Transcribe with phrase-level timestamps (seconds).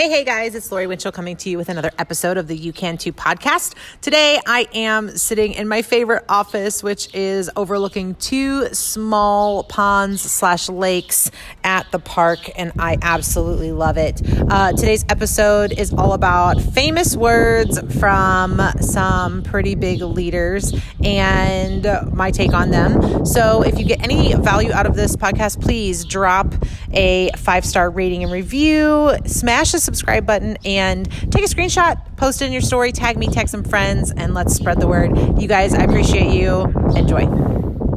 [0.00, 2.72] Hey, hey guys, it's Lori Winchell coming to you with another episode of the You
[2.72, 3.74] Can Too podcast.
[4.00, 10.68] Today I am sitting in my favorite office, which is overlooking two small ponds slash
[10.68, 11.32] lakes
[11.64, 14.22] at the park, and I absolutely love it.
[14.48, 22.30] Uh, today's episode is all about famous words from some pretty big leaders and my
[22.30, 23.26] take on them.
[23.26, 26.54] So if you get any value out of this podcast, please drop
[26.92, 32.42] a five star rating and review, smash the subscribe button and take a screenshot, post
[32.42, 35.40] it in your story, tag me, tag some friends, and let's spread the word.
[35.40, 36.64] You guys, I appreciate you.
[36.94, 37.24] Enjoy.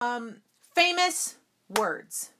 [0.00, 0.36] Um,
[0.76, 1.38] famous
[1.76, 2.30] words.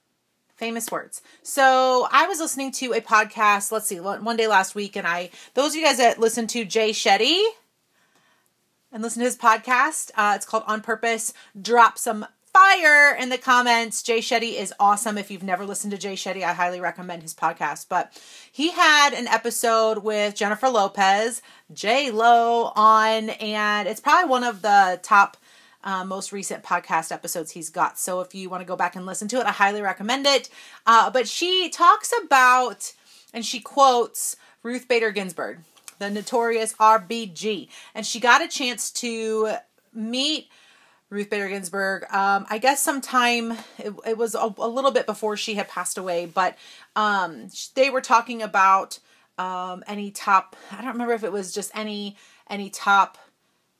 [0.55, 1.21] Famous words.
[1.41, 5.29] So I was listening to a podcast, let's see, one day last week, and I,
[5.55, 7.43] those of you guys that listen to Jay Shetty,
[8.93, 10.11] and listen to his podcast.
[10.15, 11.33] Uh, it's called On Purpose.
[11.59, 14.03] Drop some fire in the comments.
[14.03, 15.17] Jay Shetty is awesome.
[15.17, 17.87] If you've never listened to Jay Shetty, I highly recommend his podcast.
[17.89, 18.13] But
[18.51, 21.41] he had an episode with Jennifer Lopez,
[21.73, 25.37] J Lo on, and it's probably one of the top.
[25.85, 27.99] Uh, most recent podcast episodes he's got.
[27.99, 30.49] So if you want to go back and listen to it, I highly recommend it.
[30.87, 32.93] Uh, but she talks about
[33.33, 35.59] and she quotes Ruth Bader Ginsburg,
[35.99, 39.55] the notorious RBG, and she got a chance to
[39.93, 40.47] meet
[41.13, 42.05] Ruth Bader Ginsburg.
[42.11, 45.97] Um, I guess sometime it, it was a, a, little bit before she had passed
[45.97, 46.57] away, but
[46.95, 48.99] um, they were talking about
[49.37, 50.55] um, any top.
[50.71, 52.17] I don't remember if it was just any
[52.49, 53.17] any top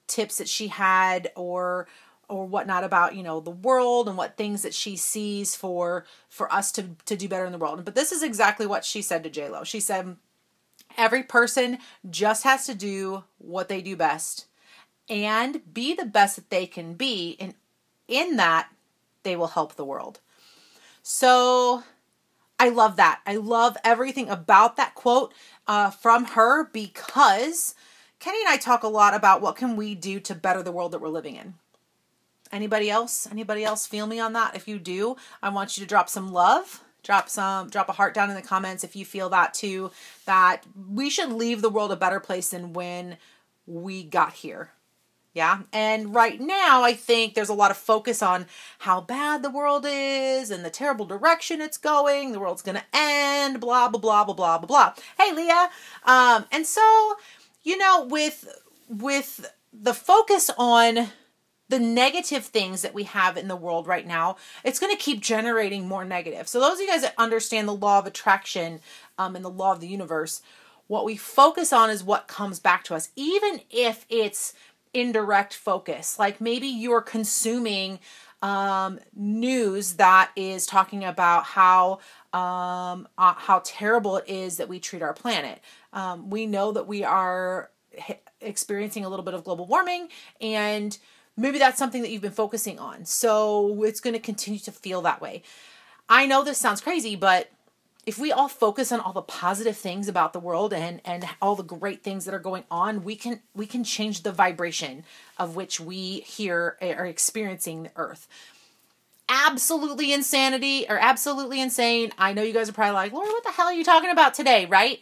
[0.07, 1.87] tips that she had or
[2.29, 6.51] or whatnot about you know the world and what things that she sees for for
[6.53, 7.83] us to to do better in the world.
[7.83, 9.63] But this is exactly what she said to J Lo.
[9.63, 10.17] She said,
[10.97, 14.45] "Every person just has to do what they do best."
[15.09, 17.37] And be the best that they can be.
[17.39, 17.55] And
[18.07, 18.69] in that,
[19.23, 20.19] they will help the world.
[21.01, 21.83] So
[22.59, 23.21] I love that.
[23.25, 25.33] I love everything about that quote
[25.67, 27.75] uh, from her because
[28.19, 30.91] Kenny and I talk a lot about what can we do to better the world
[30.91, 31.55] that we're living in.
[32.51, 33.27] Anybody else?
[33.29, 34.55] Anybody else feel me on that?
[34.55, 36.83] If you do, I want you to drop some love.
[37.01, 39.91] Drop some drop a heart down in the comments if you feel that too
[40.25, 43.17] that we should leave the world a better place than when
[43.65, 44.71] we got here
[45.33, 45.61] yeah.
[45.73, 48.45] And right now, I think there's a lot of focus on
[48.79, 52.31] how bad the world is and the terrible direction it's going.
[52.31, 54.93] The world's going to end, blah, blah, blah, blah, blah, blah, blah.
[55.17, 55.69] Hey, Leah.
[56.05, 57.15] Um, and so,
[57.63, 58.47] you know, with,
[58.87, 61.07] with the focus on
[61.69, 65.19] the negative things that we have in the world right now, it's going to keep
[65.19, 66.47] generating more negative.
[66.47, 68.81] So, those of you guys that understand the law of attraction
[69.17, 70.43] um, and the law of the universe,
[70.85, 74.53] what we focus on is what comes back to us, even if it's
[74.93, 76.19] indirect focus.
[76.19, 77.99] Like maybe you're consuming
[78.41, 81.99] um, news that is talking about how
[82.33, 85.61] um, uh, how terrible it is that we treat our planet.
[85.93, 87.71] Um, we know that we are
[88.41, 90.09] experiencing a little bit of global warming,
[90.41, 90.97] and
[91.37, 93.05] maybe that's something that you've been focusing on.
[93.05, 95.43] So it's going to continue to feel that way.
[96.09, 97.49] I know this sounds crazy, but
[98.05, 101.55] if we all focus on all the positive things about the world and and all
[101.55, 105.03] the great things that are going on we can we can change the vibration
[105.37, 108.27] of which we here are experiencing the earth.
[109.29, 112.11] Absolutely insanity or absolutely insane.
[112.17, 114.33] I know you guys are probably like lord what the hell are you talking about
[114.33, 114.65] today?
[114.65, 114.99] Right?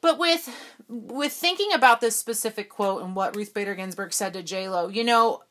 [0.00, 0.48] But with
[0.88, 5.02] with thinking about this specific quote and what ruth bader ginsburg said to j-lo you
[5.02, 5.42] know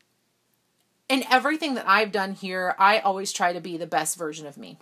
[1.10, 4.56] in everything that i've done here i always try to be the best version of
[4.58, 4.78] me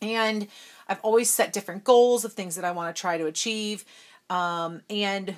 [0.00, 0.48] and
[0.88, 3.84] I've always set different goals of things that I want to try to achieve.
[4.30, 5.34] Um, and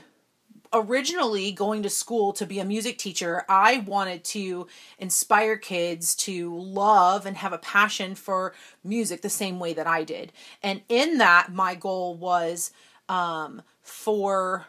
[0.72, 4.66] originally going to school to be a music teacher, I wanted to
[4.98, 10.04] inspire kids to love and have a passion for music the same way that I
[10.04, 10.32] did.
[10.62, 12.70] And in that, my goal was
[13.08, 14.66] um, for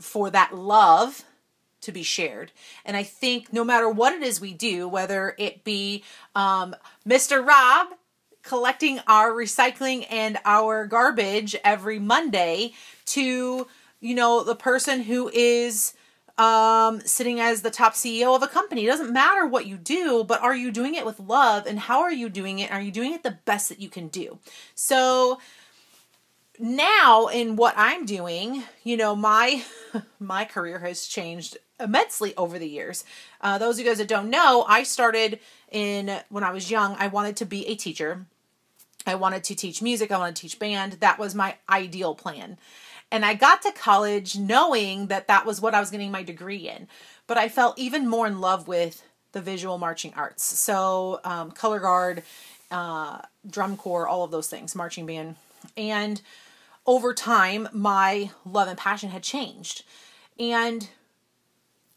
[0.00, 1.24] for that love
[1.82, 2.52] to be shared.
[2.84, 6.04] And I think no matter what it is we do, whether it be
[6.34, 6.74] um,
[7.06, 7.46] Mr.
[7.46, 7.88] Rob
[8.42, 12.72] collecting our recycling and our garbage every Monday
[13.06, 13.66] to,
[14.00, 15.94] you know, the person who is
[16.38, 18.84] um, sitting as the top CEO of a company.
[18.84, 22.00] It doesn't matter what you do, but are you doing it with love and how
[22.00, 22.70] are you doing it?
[22.72, 24.38] Are you doing it the best that you can do?
[24.74, 25.38] So
[26.58, 29.64] now in what I'm doing, you know, my
[30.20, 33.04] my career has changed immensely over the years.
[33.40, 36.96] Uh, those of you guys that don't know, I started in when I was young.
[36.98, 38.26] I wanted to be a teacher.
[39.06, 40.10] I wanted to teach music.
[40.10, 40.94] I wanted to teach band.
[40.94, 42.58] That was my ideal plan.
[43.10, 46.68] And I got to college knowing that that was what I was getting my degree
[46.68, 46.86] in.
[47.26, 49.02] But I fell even more in love with
[49.32, 50.44] the visual marching arts.
[50.44, 52.22] So, um, color guard,
[52.70, 55.36] uh, drum corps, all of those things, marching band.
[55.76, 56.20] And
[56.86, 59.84] over time, my love and passion had changed.
[60.38, 60.88] And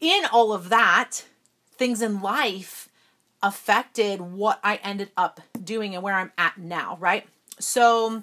[0.00, 1.24] in all of that,
[1.76, 2.88] things in life
[3.44, 7.28] affected what I ended up doing and where I'm at now, right?
[7.60, 8.22] So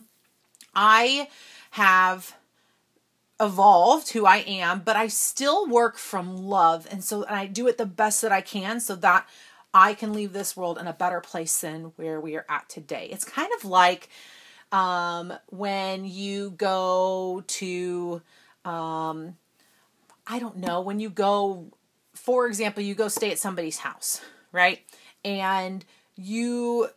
[0.75, 1.29] I
[1.71, 2.35] have
[3.39, 6.87] evolved who I am, but I still work from love.
[6.89, 9.27] And so and I do it the best that I can so that
[9.73, 13.07] I can leave this world in a better place than where we are at today.
[13.11, 14.09] It's kind of like
[14.71, 18.21] um, when you go to,
[18.65, 19.35] um,
[20.25, 21.67] I don't know, when you go,
[22.13, 24.19] for example, you go stay at somebody's house,
[24.51, 24.81] right?
[25.23, 25.85] And
[26.15, 26.89] you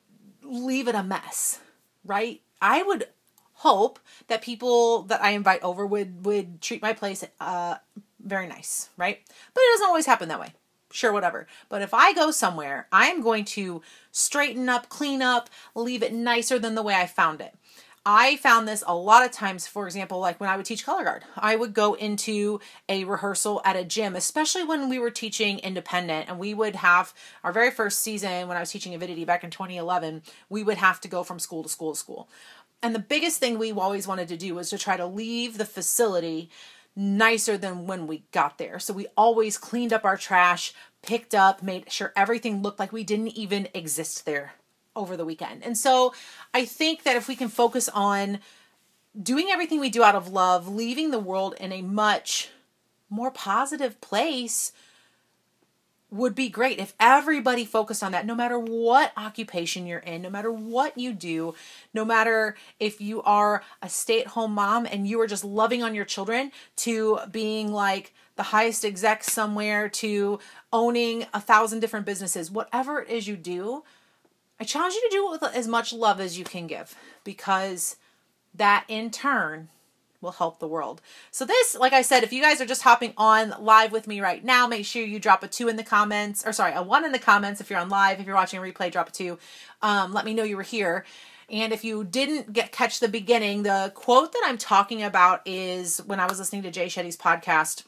[0.42, 1.60] leave it a mess,
[2.04, 2.40] right?
[2.60, 3.08] I would
[3.54, 3.98] hope
[4.28, 7.76] that people that I invite over would would treat my place uh
[8.20, 9.20] very nice, right?
[9.52, 10.52] But it doesn't always happen that way.
[10.90, 11.46] Sure, whatever.
[11.68, 13.82] But if I go somewhere, I am going to
[14.12, 17.54] straighten up, clean up, leave it nicer than the way I found it.
[18.06, 21.04] I found this a lot of times, for example, like when I would teach color
[21.04, 25.58] guard, I would go into a rehearsal at a gym, especially when we were teaching
[25.60, 29.42] independent and we would have our very first season when I was teaching Avidity back
[29.42, 32.28] in 2011, we would have to go from school to school to school.
[32.82, 35.64] And the biggest thing we always wanted to do was to try to leave the
[35.64, 36.50] facility
[36.94, 38.78] nicer than when we got there.
[38.78, 43.02] So we always cleaned up our trash, picked up, made sure everything looked like we
[43.02, 44.52] didn't even exist there
[44.96, 45.62] over the weekend.
[45.64, 46.14] And so
[46.52, 48.38] I think that if we can focus on
[49.20, 52.50] doing everything we do out of love, leaving the world in a much
[53.10, 54.72] more positive place
[56.10, 60.30] would be great if everybody focused on that no matter what occupation you're in no
[60.30, 61.54] matter what you do
[61.92, 66.04] no matter if you are a stay-at-home mom and you are just loving on your
[66.04, 70.38] children to being like the highest exec somewhere to
[70.72, 73.82] owning a thousand different businesses whatever it is you do
[74.64, 77.96] I challenge you to do it with as much love as you can give because
[78.54, 79.68] that in turn
[80.22, 81.02] will help the world.
[81.30, 84.22] So this, like I said, if you guys are just hopping on live with me
[84.22, 87.04] right now, make sure you drop a two in the comments, or sorry, a one
[87.04, 88.20] in the comments if you're on live.
[88.20, 89.38] If you're watching a replay, drop a two.
[89.82, 91.04] Um, let me know you were here.
[91.50, 95.98] And if you didn't get catch the beginning, the quote that I'm talking about is
[96.06, 97.84] when I was listening to Jay Shetty's podcast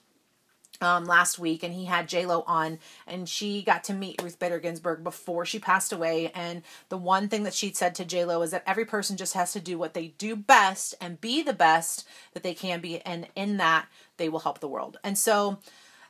[0.81, 4.39] um, last week, and he had J Lo on, and she got to meet Ruth
[4.39, 6.31] Bader Ginsburg before she passed away.
[6.35, 9.35] And the one thing that she said to J Lo is that every person just
[9.35, 13.01] has to do what they do best and be the best that they can be,
[13.01, 13.87] and in that
[14.17, 14.99] they will help the world.
[15.03, 15.59] And so,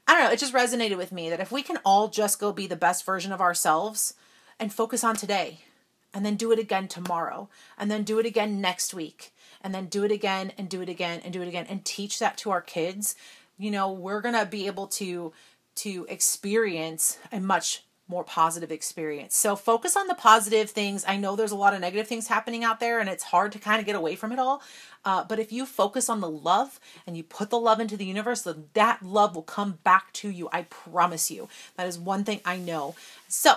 [0.07, 2.53] I don't know, it just resonated with me that if we can all just go
[2.53, 4.15] be the best version of ourselves
[4.59, 5.61] and focus on today,
[6.15, 9.87] and then do it again tomorrow, and then do it again next week, and then
[9.87, 12.51] do it again and do it again and do it again, and teach that to
[12.51, 13.15] our kids
[13.59, 15.33] you know we're going to be able to
[15.77, 19.35] to experience a much more positive experience.
[19.37, 21.05] So focus on the positive things.
[21.07, 23.59] I know there's a lot of negative things happening out there and it's hard to
[23.59, 24.63] kind of get away from it all.
[25.05, 28.05] Uh, but if you focus on the love and you put the love into the
[28.05, 30.49] universe, then that love will come back to you.
[30.53, 31.49] I promise you.
[31.77, 32.95] That is one thing I know.
[33.27, 33.55] So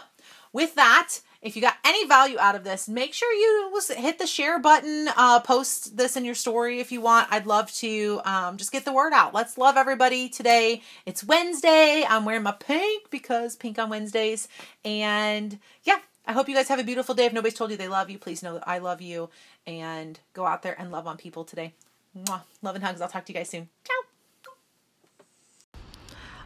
[0.52, 4.28] with that, if you got any value out of this, make sure you hit the
[4.28, 7.28] share button, uh, post this in your story if you want.
[7.32, 9.34] I'd love to um, just get the word out.
[9.34, 10.82] Let's love everybody today.
[11.06, 12.06] It's Wednesday.
[12.08, 14.50] I'm wearing my pink because pink on Wednesdays.
[14.84, 17.26] And yeah, I hope you guys have a beautiful day.
[17.26, 19.30] If nobody's told you they love you, please know that I love you
[19.66, 21.74] and go out there and love on people today.
[22.18, 22.42] Mwah.
[22.62, 23.02] Love and hugs.
[23.02, 23.70] I'll talk to you guys soon.
[23.86, 23.99] Ciao.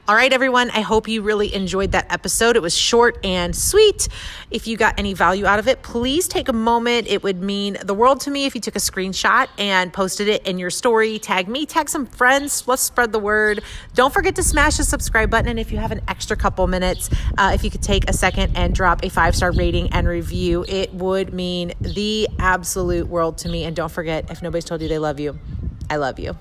[0.06, 0.70] All right, everyone.
[0.72, 2.58] I hope you really enjoyed that episode.
[2.58, 4.10] It was short and sweet.
[4.52, 7.08] If you got any value out of it, please take a moment.
[7.08, 10.46] It would mean the world to me if you took a screenshot and posted it
[10.46, 11.20] in your story.
[11.20, 12.68] Tag me, tag some friends.
[12.68, 13.64] Let's spread the word.
[13.94, 15.48] Don't forget to smash the subscribe button.
[15.48, 18.58] And if you have an extra couple minutes, uh, if you could take a second
[18.58, 23.48] and drop a five star rating and review, it would mean the absolute world to
[23.48, 23.64] me.
[23.64, 25.40] And don't forget, if nobody's told you they love you,
[25.90, 26.36] I love you.